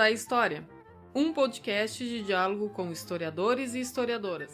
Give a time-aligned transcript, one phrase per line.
[0.00, 0.66] da História,
[1.14, 4.50] um podcast de diálogo com historiadores e historiadoras.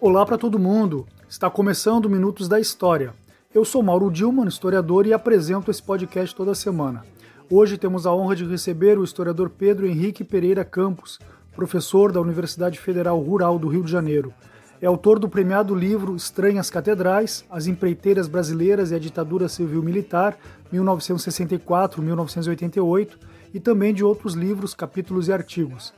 [0.00, 1.06] Olá para todo mundo!
[1.28, 3.14] Está começando Minutos da História.
[3.54, 7.04] Eu sou Mauro Dilman, historiador, e apresento esse podcast toda semana.
[7.50, 11.18] Hoje temos a honra de receber o historiador Pedro Henrique Pereira Campos,
[11.54, 14.32] professor da Universidade Federal Rural do Rio de Janeiro.
[14.80, 20.38] É autor do premiado livro Estranhas Catedrais, As Empreiteiras Brasileiras e a Ditadura Civil-Militar,
[20.72, 23.10] 1964-1988,
[23.52, 25.92] e também de outros livros, capítulos e artigos.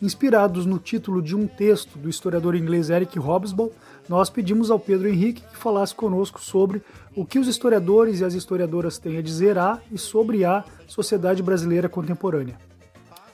[0.00, 3.70] Inspirados no título de um texto do historiador inglês Eric Hobsbawm,
[4.10, 6.82] nós pedimos ao Pedro Henrique que falasse conosco sobre
[7.14, 11.40] o que os historiadores e as historiadoras têm a dizer a e sobre a sociedade
[11.44, 12.56] brasileira contemporânea.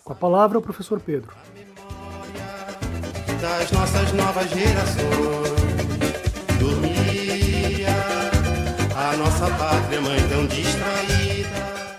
[0.05, 1.33] Com a palavra, o professor Pedro.
[3.41, 5.49] Das nossas novas gerações
[6.61, 7.89] dormia
[8.95, 11.97] a nossa pátria mãe tão distraída.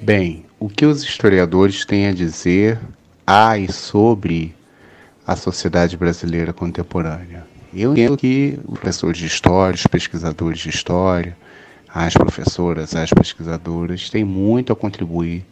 [0.00, 2.78] Bem, o que os historiadores têm a dizer
[3.26, 4.54] a e sobre
[5.26, 7.55] a sociedade brasileira contemporânea.
[7.78, 11.36] Eu entendo que os professores de história, os pesquisadores de história,
[11.86, 15.44] as professoras, as pesquisadoras têm muito a contribuir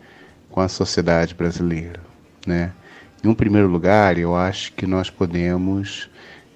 [0.50, 2.00] com a sociedade brasileira,
[2.47, 2.72] né?
[3.22, 6.08] Em um primeiro lugar, eu acho que nós podemos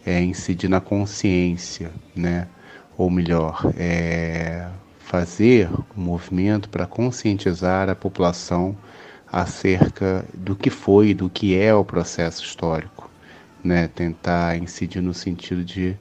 [0.07, 2.49] é, incidir na consciência, né?
[2.97, 4.67] Ou melhor, é,
[4.99, 8.75] fazer um movimento para conscientizar a população
[9.31, 13.08] acerca do que foi, do que é o processo histórico,
[13.69, 13.87] né?
[13.87, 15.95] Tentar incidir no sentido de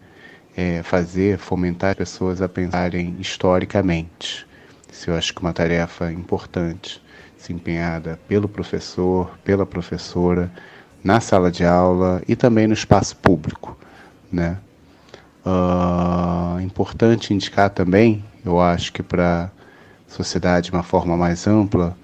[0.55, 4.47] é, fazer, fomentar as pessoas a pensarem historicamente.
[4.89, 7.03] Isso eu acho que é uma tarefa importante,
[7.37, 10.49] desempenhada pelo professor, pela professora,
[11.03, 13.77] na sala de aula e também no espaço público,
[14.31, 14.57] né?
[15.45, 19.51] Uh, importante indicar também, eu acho que para
[20.07, 21.97] a sociedade de uma forma mais ampla,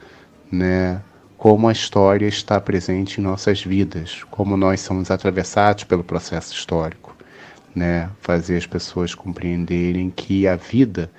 [0.51, 1.01] né,
[1.43, 7.13] como a história está presente em nossas vidas, como nós somos atravessados pelo processo histórico,
[7.75, 8.09] né?
[8.21, 11.11] Fazer as pessoas compreenderem que a vida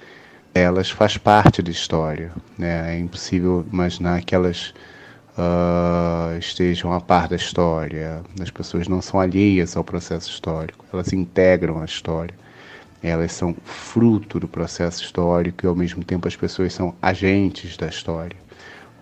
[0.55, 2.97] elas faz parte da história, né?
[2.97, 4.73] É impossível imaginar que elas
[5.37, 8.23] uh, estejam a par da história.
[8.41, 12.35] As pessoas não são alheias ao processo histórico, elas integram a história.
[13.03, 17.89] Elas são fruto do processo histórico e ao mesmo tempo as pessoas são agentes da
[17.89, 18.44] história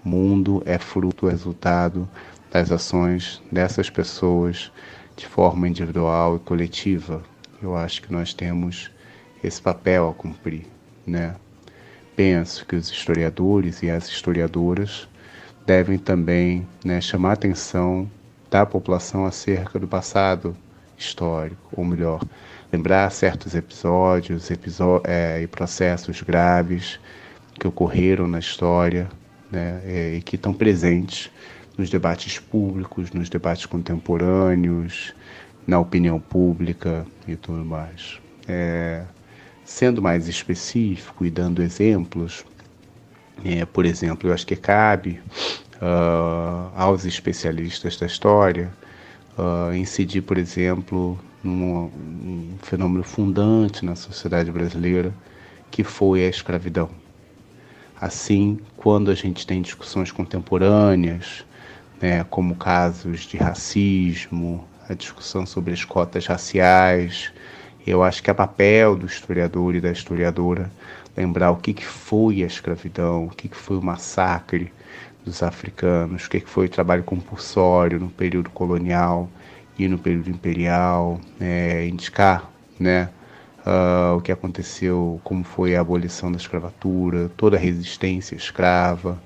[0.05, 2.09] mundo é fruto, resultado
[2.51, 4.71] das ações dessas pessoas
[5.17, 7.23] de forma individual e coletiva.
[7.63, 8.91] Eu acho que nós temos
[9.43, 10.67] esse papel a cumprir,
[11.07, 11.35] né?
[12.15, 15.09] Penso que os historiadores e as historiadoras
[15.65, 18.11] devem também né, chamar a atenção
[18.51, 20.57] da população acerca do passado
[20.99, 22.23] histórico, ou melhor,
[22.73, 24.51] lembrar certos episódios
[25.05, 27.01] é, e processos graves
[27.59, 29.09] que ocorreram na história
[29.53, 31.31] né, é, e que estão presentes
[31.77, 35.15] nos debates públicos, nos debates contemporâneos,
[35.67, 38.19] na opinião pública e tudo mais.
[38.49, 39.05] É,
[39.65, 42.45] sendo mais específico e dando exemplos,
[43.45, 45.21] é, por exemplo, eu acho que cabe
[45.77, 48.73] uh, aos especialistas da história
[49.39, 55.12] uh, incidir, por exemplo, num um fenômeno fundante na sociedade brasileira
[55.71, 57.02] que foi a escravidão.
[58.03, 61.47] Assim, quando a gente tem discussões contemporâneas,
[62.01, 67.33] né, como casos de racismo, a discussão sobre as cotas raciais,
[67.87, 70.69] eu acho que é papel do historiador e da historiadora
[71.17, 74.73] lembrar o que, que foi a escravidão, o que, que foi o massacre
[75.25, 79.31] dos africanos, o que, que foi o trabalho compulsório no período colonial
[79.79, 83.11] e no período imperial, né, indicar né,
[83.67, 89.20] uh, o que aconteceu, como foi a abolição da escravatura, toda a resistência escrava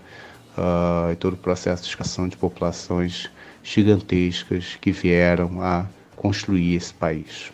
[0.56, 3.30] uh, e todo o processo de escassão de populações
[3.62, 7.52] gigantescas que vieram a construir esse país.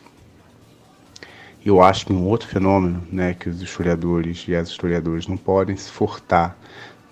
[1.65, 5.77] Eu acho que um outro fenômeno né, que os historiadores e as historiadoras não podem
[5.77, 6.57] se furtar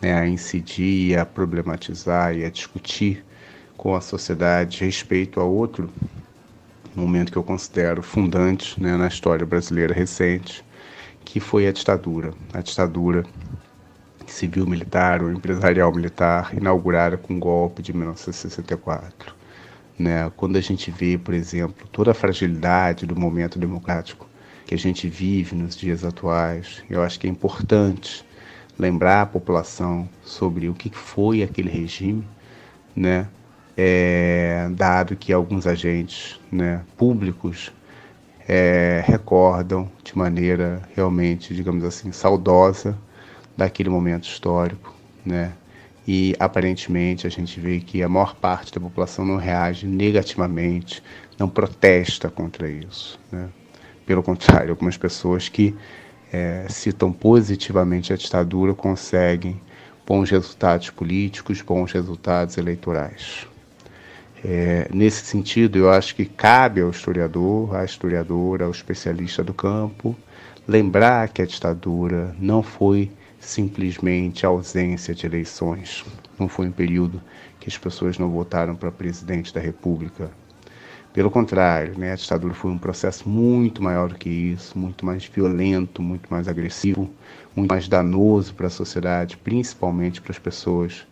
[0.02, 3.24] né, a incidir, a problematizar e a discutir
[3.76, 5.88] com a sociedade respeito a outro
[6.94, 10.64] momento que eu considero fundante né, na história brasileira recente,
[11.24, 12.32] que foi a ditadura.
[12.52, 13.24] A ditadura
[14.26, 19.34] civil-militar ou empresarial-militar inaugurada com o golpe de 1964.
[19.98, 20.30] Né?
[20.36, 24.28] Quando a gente vê, por exemplo, toda a fragilidade do momento democrático
[24.66, 28.24] que a gente vive nos dias atuais, eu acho que é importante
[28.78, 32.26] lembrar a população sobre o que foi aquele regime,
[32.96, 33.26] né?
[33.76, 37.72] É, dado que alguns agentes né, públicos
[38.48, 42.98] é, recordam de maneira realmente, digamos assim, saudosa
[43.56, 44.94] daquele momento histórico,
[45.24, 45.52] né?
[46.08, 51.02] E aparentemente a gente vê que a maior parte da população não reage negativamente,
[51.38, 53.48] não protesta contra isso, né?
[54.04, 55.76] Pelo contrário, algumas pessoas que
[56.32, 59.60] é, citam positivamente a ditadura conseguem
[60.06, 63.46] bons resultados políticos, bons resultados eleitorais.
[64.42, 70.16] É, nesse sentido, eu acho que cabe ao historiador, à historiadora, ao especialista do campo,
[70.66, 76.04] lembrar que a ditadura não foi simplesmente a ausência de eleições,
[76.38, 77.20] não foi um período
[77.58, 80.30] que as pessoas não votaram para presidente da República.
[81.12, 85.24] Pelo contrário, né, a ditadura foi um processo muito maior do que isso, muito mais
[85.24, 87.10] violento, muito mais agressivo,
[87.54, 91.04] muito mais danoso para a sociedade, principalmente para as pessoas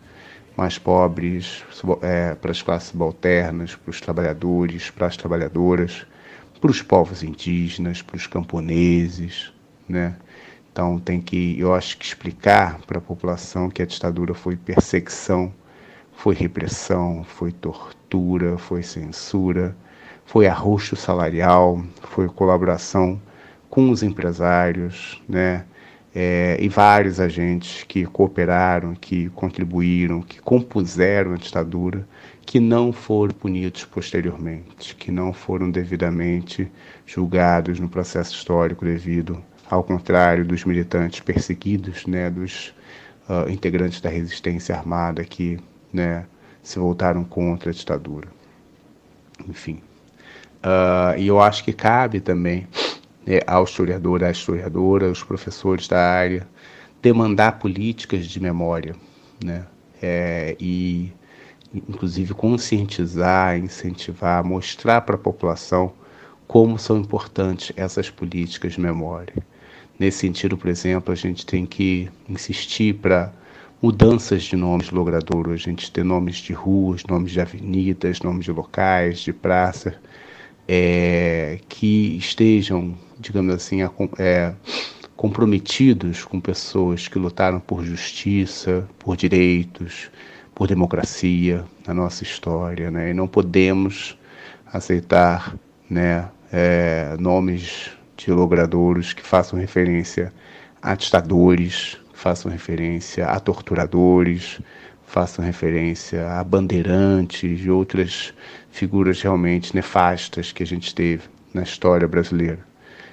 [0.58, 1.64] mais pobres,
[2.02, 6.05] é, para as classes subalternas, para os trabalhadores, para as trabalhadoras,
[6.60, 9.52] para os povos indígenas, para os camponeses,
[9.88, 10.16] né?
[10.72, 15.55] Então tem que, eu acho que explicar para a população que a ditadura foi perseguição,
[16.12, 19.76] foi repressão, foi tortura, foi censura,
[20.26, 23.22] foi arroxo salarial, foi colaboração
[23.70, 25.64] com os empresários, né?
[26.20, 32.05] É, e vários agentes que cooperaram, que contribuíram, que compuseram a ditadura,
[32.44, 36.69] que não foram punidos posteriormente, que não foram devidamente
[37.06, 42.75] julgados no processo histórico devido ao contrário dos militantes perseguidos, né, dos
[43.29, 45.61] uh, integrantes da resistência armada que
[45.93, 46.25] né,
[46.65, 48.26] se voltaram contra a ditadura.
[49.49, 49.81] Enfim.
[50.65, 52.67] Uh, e eu acho que cabe também
[53.28, 56.48] é, ao historiador, à historiadora, aos professores da área,
[57.02, 58.96] demandar políticas de memória,
[59.44, 59.66] né?
[60.00, 61.12] É, e
[61.75, 65.92] inclusive conscientizar, incentivar, mostrar para a população
[66.46, 69.34] como são importantes essas políticas de memória.
[69.98, 73.31] Nesse sentido, por exemplo, a gente tem que insistir para
[73.82, 78.52] mudanças de nomes logradouros, a gente ter nomes de ruas, nomes de avenidas, nomes de
[78.52, 79.94] locais, de praças,
[80.69, 83.79] é, que estejam, digamos assim,
[84.19, 84.53] é,
[85.17, 90.11] comprometidos com pessoas que lutaram por justiça, por direitos,
[90.55, 93.11] por democracia na nossa história, né?
[93.11, 94.19] E não podemos
[94.73, 95.56] aceitar,
[95.88, 100.32] né, é, nomes de logradouros que façam referência
[100.82, 104.61] a ditadores, façam referência a torturadores,
[105.08, 108.34] façam referência a bandeirantes e outras
[108.70, 111.22] figuras realmente nefastas que a gente teve
[111.52, 112.60] na história brasileira.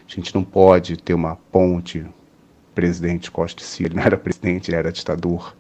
[0.08, 2.06] A gente não pode ter uma ponte
[2.76, 5.56] presidente Costa e Silva, ele não era presidente, ele era ditador,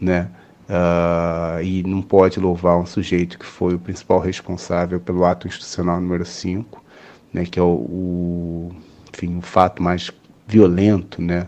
[0.00, 0.30] né?
[0.66, 6.00] Uh, e não pode louvar um sujeito que foi o principal responsável pelo ato institucional
[6.00, 6.82] número 5,
[7.30, 8.72] né, que é o, o,
[9.12, 10.10] enfim, o fato mais
[10.46, 11.46] violento, né,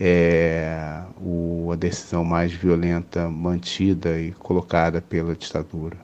[0.00, 5.98] é o, a decisão mais violenta mantida e colocada pela ditadura.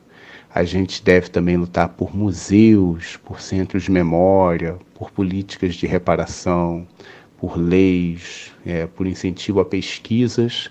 [0.54, 6.86] A gente deve também lutar por museus, por centros de memória, por políticas de reparação,
[7.38, 10.70] por leis, é, por incentivo a pesquisas,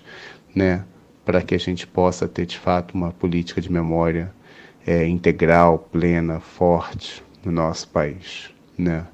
[0.54, 0.84] né,
[1.24, 4.32] para que a gente possa ter de fato uma política de memória
[4.86, 9.06] é, integral, plena, forte no nosso país, né,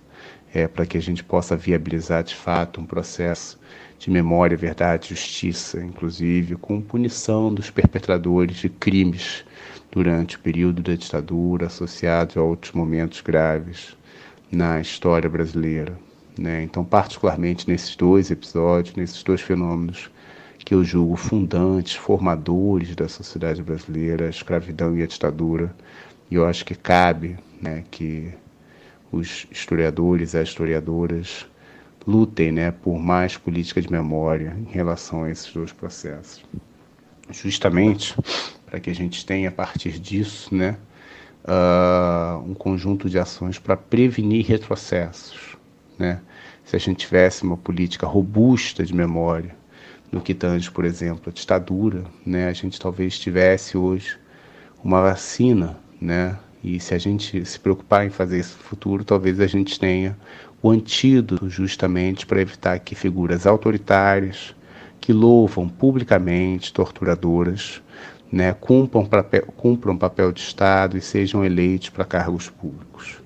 [0.54, 3.58] é, para que a gente possa viabilizar de fato um processo
[3.98, 9.44] de memória, verdade, justiça, inclusive com punição dos perpetradores de crimes
[9.90, 13.96] durante o período da ditadura, associados a outros momentos graves
[14.50, 15.96] na história brasileira.
[16.38, 16.62] Né?
[16.62, 20.10] Então, particularmente nesses dois episódios, nesses dois fenômenos
[20.58, 25.74] que eu julgo fundantes, formadores da sociedade brasileira, a escravidão e a ditadura,
[26.30, 28.32] e eu acho que cabe né, que
[29.12, 31.46] os historiadores e as historiadoras
[32.06, 36.44] lutem né, por mais política de memória em relação a esses dois processos.
[37.30, 38.16] Justamente
[38.66, 40.76] para que a gente tenha, a partir disso, né,
[41.44, 45.56] uh, um conjunto de ações para prevenir retrocessos.
[45.98, 46.20] Né?
[46.64, 49.54] Se a gente tivesse uma política robusta de memória,
[50.10, 54.18] no que tange, por exemplo, a ditadura, né, a gente talvez tivesse hoje
[54.84, 59.40] uma vacina, né, e se a gente se preocupar em fazer isso no futuro, talvez
[59.40, 60.16] a gente tenha
[60.62, 64.54] o antídoto justamente para evitar que figuras autoritárias,
[65.00, 67.82] que louvam publicamente torturadoras,
[68.30, 73.20] né, cumpram, papel, cumpram papel de Estado e sejam eleitos para cargos públicos.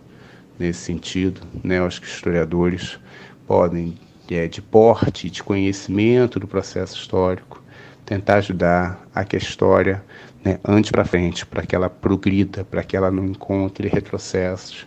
[0.59, 2.99] Nesse sentido, né, acho que historiadores
[3.47, 3.99] podem,
[4.31, 7.63] é, de porte, de conhecimento do processo histórico,
[8.07, 10.03] tentar ajudar a que a história
[10.47, 14.87] né, ande para frente, para que ela progrida, para que ela não encontre retrocessos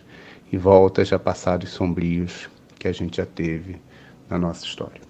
[0.50, 2.48] e voltas a passados sombrios
[2.78, 3.76] que a gente já teve
[4.30, 5.09] na nossa história.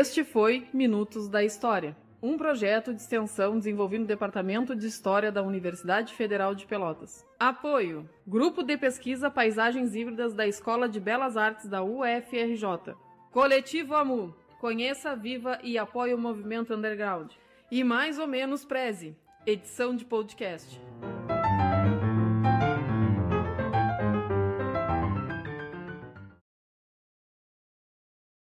[0.00, 5.42] Este foi Minutos da História, um projeto de extensão desenvolvido no Departamento de História da
[5.42, 7.22] Universidade Federal de Pelotas.
[7.38, 12.94] Apoio: Grupo de Pesquisa Paisagens Híbridas da Escola de Belas Artes da UFRJ.
[13.30, 14.34] Coletivo AMU.
[14.58, 17.32] Conheça, viva e apoie o movimento underground.
[17.70, 19.14] E mais ou menos preze.
[19.44, 20.80] Edição de podcast.